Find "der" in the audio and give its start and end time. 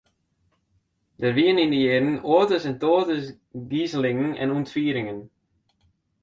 1.21-1.31